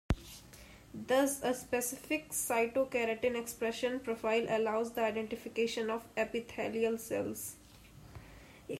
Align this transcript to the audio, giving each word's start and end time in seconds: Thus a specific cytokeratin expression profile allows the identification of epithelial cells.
Thus 0.95 1.43
a 1.43 1.53
specific 1.53 2.29
cytokeratin 2.29 3.35
expression 3.39 3.99
profile 3.99 4.47
allows 4.49 4.93
the 4.93 5.03
identification 5.03 5.91
of 5.91 6.07
epithelial 6.17 6.97
cells. 6.97 7.55